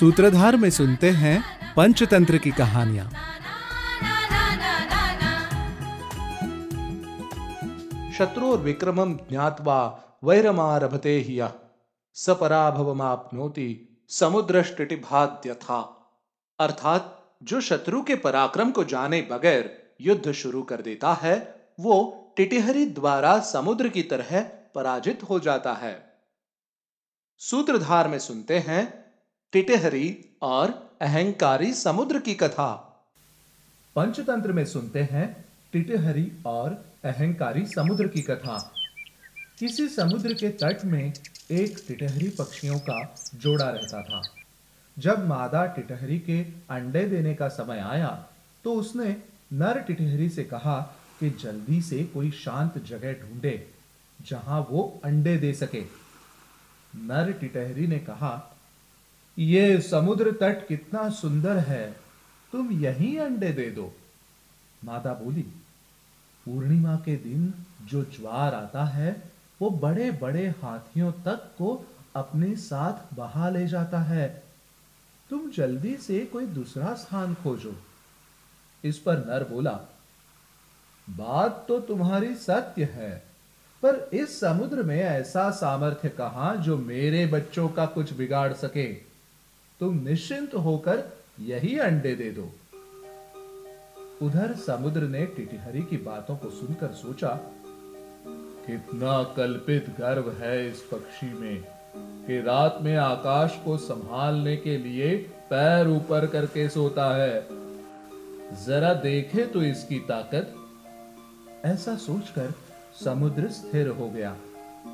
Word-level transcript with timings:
सूत्रधार 0.00 0.56
में 0.56 0.70
सुनते 0.70 1.10
हैं 1.10 1.44
पंचतंत्र 1.76 2.38
की 2.38 2.50
कहानियाँ। 2.50 3.10
शत्रुर्विक्रमं 8.12 9.14
ज्ञात्वा 9.14 10.02
वैरमारभते 10.24 11.20
हि 11.20 11.40
यः 11.40 11.52
स 12.14 12.30
पराभवमाप्नोति 12.30 13.98
समुद्रष्टिटिभाद्यथा। 14.08 15.80
अर्थात 16.60 17.22
जो 17.42 17.60
शत्रु 17.60 18.02
के 18.02 18.14
पराक्रम 18.14 18.70
को 18.70 18.84
जाने 18.84 19.28
बगैर 19.32 19.92
युद्ध 20.00 20.32
शुरू 20.32 20.62
कर 20.62 20.80
देता 20.80 21.12
है, 21.22 21.66
वो 21.80 22.20
टिटिहरी 22.36 22.86
द्वारा 22.86 23.40
समुद्र 23.40 23.88
की 23.88 24.02
तरह 24.02 24.40
पराजित 24.74 25.22
हो 25.22 25.40
जाता 25.40 25.72
है। 25.72 26.20
सूत्रधार 27.38 28.08
में 28.08 28.18
सुनते 28.18 28.58
हैं 28.58 29.03
टिटिहरी 29.54 30.08
और 30.42 30.70
अहंकारी 31.00 31.72
समुद्र 31.72 32.18
की 32.18 32.32
कथा। 32.34 32.68
पंचतंत्र 33.96 34.52
में 34.52 34.64
सुनते 34.66 35.02
हैं 35.02 35.26
टिटिहरी 35.72 36.32
और 36.46 36.70
अहंकारी 37.04 37.64
समुद्र 37.66 38.06
की 38.08 38.22
कथा। 38.22 38.56
किसी 39.58 39.86
समुद्र 39.88 40.34
के 40.34 40.48
तट 40.62 40.84
में 40.84 41.12
एक 41.50 41.76
टिटहरी 41.88 42.28
पक्षियों 42.28 42.78
का 42.78 42.98
जोड़ा 43.34 43.68
रहता 43.68 44.02
था। 44.02 44.22
जब 44.96 45.26
मादा 45.28 45.64
टिटहरी 45.66 46.18
के 46.18 46.40
अंडे 46.70 47.04
देने 47.04 47.34
का 47.34 47.48
समय 47.48 47.78
आया 47.80 48.08
तो 48.64 48.74
उसने 48.74 49.16
नर 49.52 49.80
टिटहरी 49.82 50.28
से 50.28 50.44
कहा 50.44 50.80
कि 51.20 51.30
जल्दी 51.42 51.80
से 51.82 52.02
कोई 52.04 52.30
शांत 52.40 52.78
जगह 52.86 53.12
ढूंढे 53.12 53.54
जहाँ 54.20 54.60
वो 54.70 54.82
अंडे 55.04 55.36
दे 55.36 55.52
सके। 55.52 55.84
नर 56.94 57.32
टिटहरी 57.32 57.86
ने 57.86 57.98
कहा 58.00 58.32
ये 59.38 59.80
समुद्र 59.80 60.32
तट 60.32 60.66
कितना 60.68 61.10
सुंदर 61.10 61.56
है। 61.56 61.96
तुम 62.52 62.70
यहीं 62.72 63.18
अंडे 63.18 63.52
दे 63.52 63.70
दो। 63.70 63.92
मादा 64.84 65.14
बोली, 65.14 65.42
पूर्णिमा 66.46 66.96
के 66.96 67.16
दिन 67.16 67.54
जो 67.84 68.04
ज्वार 68.04 68.54
आता 68.54 68.84
है, 68.84 69.22
वो 69.62 69.70
बड़े 69.70 70.10
बड़े 70.10 70.48
हाथियों 70.62 71.12
तक 71.12 71.50
को 71.58 71.86
अपने 72.16 72.56
साथ 72.56 73.14
बहा 73.16 73.48
ले 73.48 73.66
जाता 73.66 73.98
है। 73.98 74.42
तुम 75.30 75.50
जल्दी 75.50 75.96
से 75.96 76.20
कोई 76.20 76.46
दूसरा 76.46 76.94
स्थान 76.94 77.34
खोजो। 77.34 77.74
इस 78.84 78.98
पर 78.98 79.18
नर 79.18 79.48
बोला, 79.48 79.80
बात 81.10 81.64
तो 81.68 81.80
तुम्हारी 81.80 82.34
सत्य 82.34 82.84
है, 82.84 83.22
पर 83.82 84.10
इस 84.12 84.40
समुद्र 84.40 84.82
में 84.82 85.00
ऐसा 85.00 85.50
सामर्थ्य 85.50 86.08
कहाँ 86.08 86.56
जो 86.56 86.76
मेरे 86.78 87.26
बच्चों 87.26 87.68
का 87.68 87.86
कुछ 87.86 88.12
बिगाड़ 88.12 88.52
सके? 88.52 89.13
तुम 89.84 89.96
निश्चिंत 90.04 90.54
होकर 90.54 91.02
यही 91.40 91.78
अंडे 91.78 92.14
दे 92.14 92.30
दो। 92.30 92.44
उधर 94.26 94.54
समुद्र 94.54 95.00
ने 95.00 95.26
टिटिहरी 95.26 95.82
की 95.82 95.96
बातों 95.96 96.36
को 96.36 96.50
सुनकर 96.50 96.92
सोचा, 96.92 97.28
कितना 98.66 99.22
कल्पित 99.22 99.90
गर्व 99.98 100.30
है 100.32 100.70
इस 100.70 100.80
पक्षी 100.80 101.32
में 101.40 101.64
कि 101.96 102.40
रात 102.40 102.78
में 102.82 102.96
आकाश 102.96 103.60
को 103.64 103.76
संभालने 103.76 104.56
के 104.56 104.76
लिए 104.78 105.16
पैर 105.50 105.88
ऊपर 105.88 106.26
करके 106.26 106.68
सोता 106.68 107.14
है। 107.16 107.46
जरा 108.66 108.94
देखे 108.94 109.46
तो 109.46 109.62
इसकी 109.62 109.98
ताकत। 109.98 110.54
ऐसा 111.64 111.96
सोचकर 111.96 112.52
समुद्र 113.04 113.48
स्थिर 113.48 113.88
हो 113.88 114.10
गया 114.10 114.36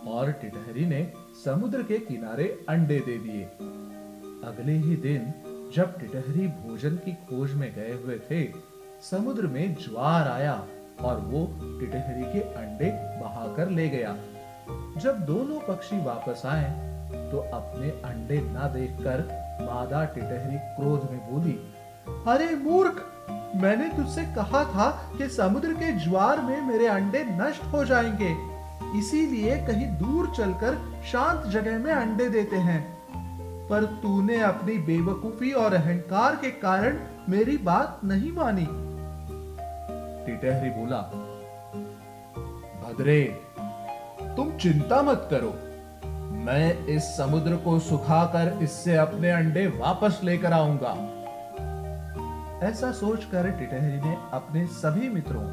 और 0.06 0.32
टिटहरी 0.32 0.86
ने 0.86 1.12
समुद्र 1.44 1.82
के 1.82 1.98
किनारे 1.98 2.64
अंडे 2.68 3.00
दे 3.00 3.18
दिए। 3.18 3.48
अगले 4.50 4.72
ही 4.72 4.96
दिन, 4.96 5.32
जब 5.74 5.98
टिटहरी 5.98 6.46
भोजन 6.48 6.96
की 6.96 7.12
खोज 7.12 7.52
में 7.54 7.74
गए 7.74 7.92
हुए 7.92 8.18
थे, 8.18 8.52
समुद्र 9.10 9.46
में 9.46 9.74
ज्वार 9.74 10.28
आया 10.28 10.66
और 11.00 11.20
वो 11.20 11.46
टिटहरी 11.80 12.22
के 12.32 12.40
अंडे 12.40 12.90
बहाकर 13.20 13.68
ले 13.68 13.88
गया। 13.88 14.16
जब 14.96 15.20
दोनों 15.20 15.60
पक्षी 15.60 16.04
वापस 16.04 16.42
आए 16.46 16.70
तो 17.32 17.38
अपने 17.38 17.88
अंडे 17.88 18.40
न 18.40 18.70
देखकर 18.74 19.22
मादा 19.62 20.04
टिटहरी 20.04 20.58
क्रोध 20.58 21.10
में 21.10 21.32
बोली, 21.32 21.58
अरे 22.28 22.54
मूर्ख! 22.56 23.06
मैंने 23.56 23.88
तुझसे 23.88 24.24
कहा 24.24 24.64
था 24.64 24.90
कि 25.18 25.28
समुद्र 25.28 25.72
के 25.72 25.92
ज्वार 25.92 26.40
में 26.40 26.60
मेरे 26.60 26.86
अंडे 26.86 27.24
नष्ट 27.24 27.64
हो 27.64 27.84
जाएँगे। 27.84 28.36
इसीलिए 28.98 29.56
कहीं 29.56 29.86
दूर 29.98 30.34
चलकर 30.36 31.02
शांत 31.12 31.46
जगह 31.46 31.78
में 31.78 31.92
अंडे 31.92 32.28
देते 32.28 32.56
हैं। 32.56 32.99
पर 33.70 33.84
तूने 34.02 34.40
अपनी 34.40 34.78
बेवकूफ़ी 34.78 35.52
और 35.52 35.74
अहंकार 35.74 36.36
के 36.36 36.50
कारण 36.50 36.98
मेरी 37.28 37.56
बात 37.56 38.00
नहीं 38.04 38.32
मानी। 38.32 38.66
टिटहरी 40.26 40.70
बोला 40.70 41.00
भद्रे 42.82 43.22
तुम 44.36 44.50
चिंता 44.56 45.02
मत 45.02 45.28
करो। 45.30 45.52
मैं 46.44 46.86
इस 46.86 47.04
समुद्र 47.16 47.56
को 47.56 47.78
सुखाकर 47.78 48.58
इससे 48.62 48.96
अपने 48.96 49.30
अंडे 49.30 49.66
वापस 49.66 50.20
लेकर 50.24 50.52
आऊँगा। 50.52 50.92
ऐसा 52.68 52.92
सोचकर 52.92 53.50
टिटहरी 53.50 54.00
ने 54.00 54.16
अपने 54.32 54.66
सभी 54.66 55.08
मित्रों 55.08 55.44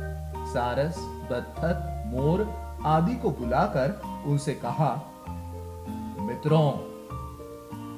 सारस 0.47 0.97
बत्तख 1.31 1.93
मोर 2.07 2.47
आदि 2.85 3.15
को 3.15 3.29
बुलाकर 3.31 4.01
उनसे 4.27 4.53
कहा 4.65 4.93
मित्रों 6.19 6.96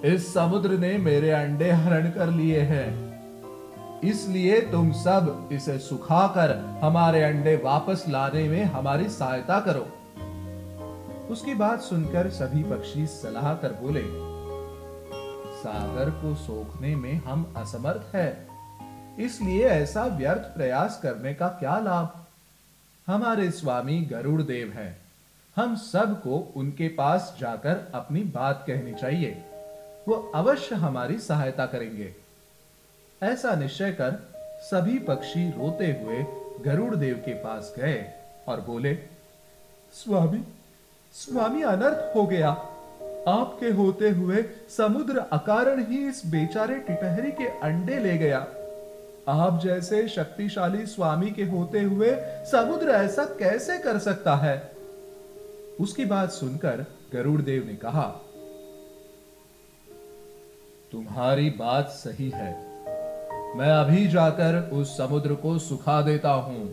इस 0.05 0.33
समुद्र 0.33 0.71
ने 0.71 0.97
मेरे 0.97 1.31
अंडे 1.31 1.69
हरण 1.71 2.09
कर 2.09 2.27
लिए 2.27 2.59
हैं। 2.59 4.01
इसलिए 4.01 4.59
तुम 4.61 4.91
सब 4.91 5.49
इसे 5.51 5.77
सुखाकर 5.79 6.55
हमारे 6.83 7.23
अंडे 7.23 7.55
वापस 7.55 8.03
लाने 8.09 8.47
में 8.49 8.63
हमारी 8.65 9.09
सहायता 9.09 9.59
करो। 9.59 9.87
उसकी 11.29 11.53
बात 11.53 11.81
सुनकर 11.81 12.29
सभी 12.29 12.63
पक्षी 12.63 13.05
सलाह 13.07 13.53
कर 13.53 13.73
बोले, 13.73 14.03
सागर 15.59 16.09
को 16.09 16.33
सोखने 16.35 16.95
में 16.95 17.13
हम 17.15 17.53
असमर्थ 17.57 18.15
है। 18.15 18.47
इसलिए 19.19 19.65
ऐसा 19.65 20.05
व्यर्थ 20.05 20.55
प्रयास 20.55 20.99
करने 21.03 21.33
का 21.33 21.47
क्या 21.59 21.77
लाभ? 21.79 22.13
हमारे 23.07 23.49
स्वामी 23.51 23.99
गरुड़ 24.01 24.41
देव 24.41 24.71
हैं। 24.75 24.97
हम 25.57 25.75
सबको 25.75 26.39
उनके 26.55 26.87
पास 26.87 27.35
जाकर 27.39 27.87
अपनी 27.95 28.23
बात 28.31 28.63
कहनी 28.67 28.93
चाहिए। 28.93 29.43
वो 30.07 30.15
अवश्य 30.35 30.75
हमारी 30.75 31.17
सहायता 31.19 31.65
करेंगे। 31.65 32.13
ऐसा 33.23 33.55
निश्चय 33.55 33.91
कर 33.91 34.17
सभी 34.61 34.97
पक्षी 34.99 35.49
रोते 35.49 35.85
हुए 35.85 36.25
गरुड़ 36.65 36.95
देव 36.95 37.15
के 37.15 37.33
पास 37.33 37.73
गए 37.77 38.13
और 38.47 38.61
बोले, 38.61 38.93
स्वामी 39.93 40.43
स्वामी 41.15 41.61
अनर्थ 41.61 42.15
हो 42.15 42.25
गया। 42.25 42.49
आपके 43.27 43.69
होते 43.69 44.09
हुए 44.09 44.43
समुद्र 44.77 45.17
अकारण 45.17 45.85
ही 45.85 46.07
इस 46.07 46.21
बेचारे 46.25 46.75
टिटहरी 46.79 47.31
के 47.31 47.47
अंडे 47.59 47.99
ले 47.99 48.17
गया। 48.17 48.39
आप 49.27 49.59
जैसे 49.63 50.07
शक्तिशाली 50.07 50.85
स्वामी 50.85 51.31
के 51.31 51.43
होते 51.43 51.81
हुए 51.81 52.11
समुद्र 52.51 52.89
ऐसा 52.89 53.25
कैसे 53.39 53.77
कर 53.77 53.99
सकता 53.99 54.35
है? 54.35 54.71
उसकी 55.79 56.05
बात 56.05 56.31
सुनकर 56.31 56.85
गरुड़ 57.13 57.41
देव 57.41 57.65
ने 57.67 57.75
कहा 57.75 58.07
तुम्हारी 60.91 61.49
बात 61.49 61.87
सही 61.87 62.29
है। 62.29 62.51
मैं 63.57 63.69
अभी 63.71 64.07
जाकर 64.07 64.59
उस 64.73 64.97
समुद्र 64.97 65.35
को 65.35 65.57
सुखा 65.59 66.01
देता 66.01 66.31
हूँ। 66.31 66.67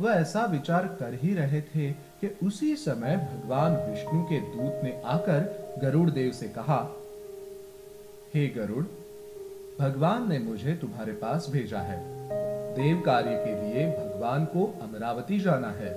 वह 0.00 0.12
ऐसा 0.12 0.44
विचार 0.44 0.86
कर 1.00 1.14
ही 1.14 1.34
रहे 1.34 1.60
थे 1.60 1.90
कि 2.20 2.28
उसी 2.42 2.74
समय 2.76 3.16
भगवान 3.16 3.76
विष्णु 3.90 4.22
के 4.24 4.40
दूत 4.40 4.80
ने 4.84 5.00
आकर 5.04 5.78
गरुड़ 5.82 6.10
देव 6.10 6.32
से 6.32 6.48
कहा, 6.48 6.78
हे 8.34 8.46
गरुड़, 8.48 8.84
भगवान 9.80 10.28
ने 10.28 10.38
मुझे 10.38 10.74
तुम्हारे 10.74 11.12
पास 11.12 11.46
भेजा 11.50 11.80
है। 11.80 12.02
देव 12.74 13.00
कार्य 13.00 13.36
के 13.36 13.54
लिए 13.62 13.86
भगवान 13.90 14.44
को 14.44 14.64
अमरावती 14.82 15.40
जाना 15.40 15.70
है, 15.70 15.96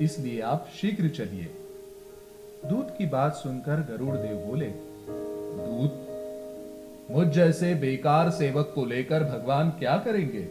इसलिए 0.00 0.40
आप 0.42 0.68
शीघ्र 0.80 1.08
चलिए। 1.08 1.50
दूत 2.66 2.94
की 2.98 3.06
बात 3.06 3.34
सुनकर 3.34 3.86
गरुड़ 3.90 4.16
देव 4.16 4.36
बोले, 4.46 4.68
दूत 4.68 6.08
मुझ 7.10 7.26
जैसे 7.28 7.74
बेकार 7.74 8.30
सेवक 8.30 8.72
को 8.74 8.84
लेकर 8.84 9.24
भगवान 9.24 9.70
क्या 9.70 9.98
करेंगे? 9.98 10.42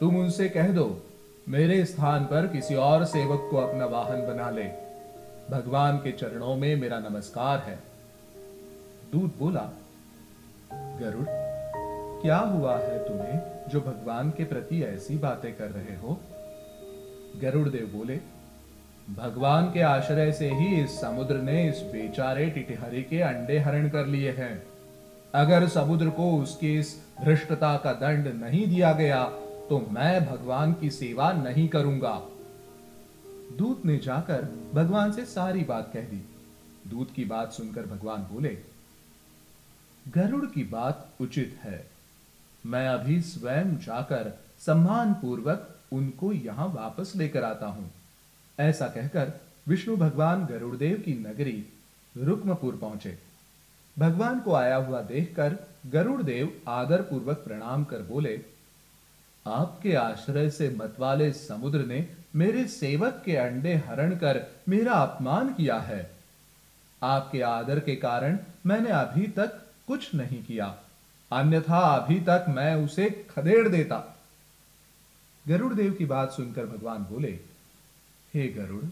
तुम 0.00 0.16
उनसे 0.16 0.48
कह 0.48 0.68
दो, 0.68 1.02
मेरे 1.48 1.84
स्थान 1.84 2.24
पर 2.24 2.46
किसी 2.46 2.74
और 2.74 3.04
सेवक 3.04 3.48
को 3.50 3.56
अपना 3.56 3.86
वाहन 3.86 4.26
बना 4.26 4.50
ले। 4.50 4.64
भगवान 5.50 5.96
के 5.96 6.12
चरणों 6.12 6.56
में 6.56 6.76
मेरा 6.76 6.98
नमस्कार 6.98 7.58
है। 7.58 7.78
दूत 9.12 9.38
बोला, 9.38 9.70
गरुड़, 10.72 11.26
क्या 12.22 12.36
हुआ 12.36 12.78
है 12.78 13.08
तुम्हें 13.08 13.40
जो 13.68 13.80
भगवान 13.80 14.30
के 14.30 14.44
प्रति 14.44 14.82
ऐसी 14.82 15.16
बातें 15.16 15.52
कर 15.56 15.70
रहे 15.70 15.96
हो? 15.96 16.20
गरुड़ 17.42 17.68
देव 17.68 17.92
बोले, 17.94 18.20
भगवान 19.16 19.70
के 19.72 19.80
आश्रय 19.80 20.32
से 20.32 20.48
ही 20.48 20.84
इस 20.84 21.00
समुद्र 21.00 21.34
ने 21.34 21.68
इस 21.68 21.82
बेचारे 21.82 22.50
टिटिहरी 22.50 23.02
के 23.02 23.20
अंडे 23.20 23.58
हरण 23.58 23.88
कर 23.88 24.06
लिए 24.06 24.30
हैं। 24.30 24.62
अगर 25.34 25.66
समुद्र 25.68 26.10
को 26.10 26.30
उसके 26.38 26.74
इस 26.74 26.94
भ्रष्टता 27.20 27.76
का 27.76 27.92
दंड 27.92 28.26
नहीं 28.34 28.66
दिया 28.66 28.92
गया 28.92 29.24
तो 29.68 29.78
मैं 29.92 30.24
भगवान 30.26 30.72
की 30.72 30.90
सेवा 30.90 31.32
नहीं 31.34 31.68
करूँगा। 31.68 32.14
दूत 33.58 33.84
ने 33.86 33.96
जाकर 33.98 34.42
भगवान 34.74 35.12
से 35.12 35.24
सारी 35.26 35.64
बात 35.64 35.90
कह 35.94 36.02
दी। 36.02 36.22
दूत 36.86 37.10
की 37.14 37.24
बात 37.24 37.52
सुनकर 37.52 37.86
भगवान 37.86 38.22
बोले, 38.24 38.56
गरुड़ 40.06 40.44
की 40.46 40.62
बात 40.64 41.08
उचित 41.20 41.58
है। 41.62 41.84
मैं 42.64 42.86
अभी 42.88 43.20
स्वयं 43.22 43.76
जाकर 43.78 44.32
सम्मान 44.58 45.12
पूर्वक 45.14 45.68
उनको 45.92 46.32
यहाँ 46.32 46.66
वापस 46.68 47.12
लेकर 47.16 47.44
आता 47.44 47.66
हूँ। 47.66 47.90
ऐसा 48.58 48.86
कहकर 48.88 49.32
विष्णु 49.66 49.96
भगवान 49.96 50.44
गरुड़देव 50.46 51.02
की 51.04 51.14
नगरी 51.20 51.64
रुक्मपुर 52.14 52.76
पहुँचे। 52.76 53.18
भगवान 53.98 54.40
को 54.40 54.52
आया 54.54 54.76
हुआ 54.76 55.00
देखकर 55.02 55.56
गरुड़देव 55.86 56.52
आदर 56.68 57.02
पूर्वक 57.02 57.36
प्रणाम 57.38 57.84
कर 57.84 58.02
बोले, 58.02 58.40
आपके 59.46 59.94
आश्रय 59.94 60.50
से 60.50 60.68
मतवाले 60.70 61.30
समुद्र 61.32 61.84
ने 61.84 62.06
मेरे 62.36 62.66
सेवक 62.68 63.22
के 63.24 63.36
अंडे 63.36 63.74
हरण 63.86 64.14
कर 64.16 64.40
मेरा 64.68 64.92
अपमान 64.94 65.52
किया 65.54 65.78
है। 65.80 66.10
आपके 67.02 67.40
आदर 67.42 67.80
के 67.80 67.94
कारण 67.96 68.38
मैंने 68.66 68.90
अभी 68.90 69.26
तक 69.28 69.58
कुछ 69.88 70.14
नहीं 70.14 70.42
किया, 70.44 70.66
अन्यथा 71.30 71.78
अभी 71.78 72.20
तक 72.20 72.46
मैं 72.48 72.74
उसे 72.76 73.08
खदेड़ 73.30 73.68
देता। 73.68 73.98
गरुड़ 75.46 75.72
देव 75.74 75.92
की 75.92 76.04
बात 76.06 76.32
सुनकर 76.32 76.66
भगवान 76.66 77.04
बोले, 77.04 77.38
हे 78.34 78.48
गरुड़, 78.50 78.84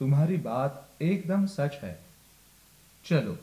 तुम्हारी 0.00 0.36
बात 0.38 0.86
एकदम 1.02 1.46
सच 1.48 1.78
है। 1.82 1.98
चलो 3.04 3.36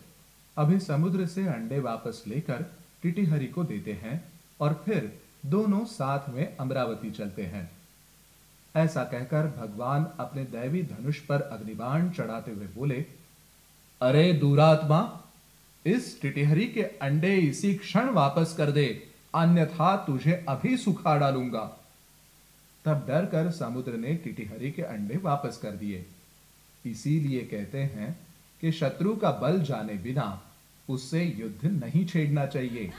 अभी 0.58 0.80
समुद्र 0.80 1.26
से 1.26 1.48
अंडे 1.48 1.80
वापस 1.80 2.24
लेकर 2.28 2.66
टिटिहरी 3.02 3.48
को 3.48 3.64
देते 3.64 3.94
हैं 3.94 4.32
और 4.60 4.84
फिर 4.86 5.20
दोनों 5.46 5.86
साथ 5.86 6.30
में 6.30 6.58
अमरावती 6.58 7.12
चलते 7.12 7.44
हैं। 7.44 7.72
ऐसा 8.76 9.04
कहकर 9.04 9.48
भगवान 9.48 10.08
अपने 10.20 10.44
दैवी 10.44 10.84
धनुष 10.84 11.20
पर 11.20 11.42
अग्निबाण 11.42 12.10
चढ़ाते 12.10 12.52
हुए 12.52 12.68
बोले, 12.68 13.06
अरे 14.02 14.34
दूरात्मा, 14.34 15.24
इस 15.86 16.22
टिटिहरी 16.22 16.68
के 16.68 16.84
अंडे 16.84 17.36
इसी 17.36 17.76
क्षण 17.76 18.10
वापस 18.10 18.56
कर 18.58 18.72
दे, 18.72 19.08
अन्यथा 19.36 19.96
तुझे 19.98 20.46
अभी 20.50 20.78
सुखा 20.78 21.18
डालूँगा। 21.18 21.78
तब 22.86 23.06
डर 23.08 23.26
कर 23.26 23.52
समुद्र 23.52 23.92
ने 23.92 24.16
टिटिहरी 24.16 24.72
के 24.72 24.82
अंडे 24.82 25.18
वापस 25.18 25.58
कर 25.58 25.72
दिए। 25.72 26.06
इसीलिए 26.86 27.42
कहते 27.42 27.80
हैं 27.80 28.20
कि 28.62 28.72
शत्रु 28.72 29.16
का 29.16 29.32
बल 29.32 29.62
जाने 29.62 29.94
बिना 29.94 30.44
उससे 30.90 31.24
युद्ध 31.24 31.84
नहीं 31.84 32.06
छेड़ना 32.06 32.46
चाहिए। 32.46 32.92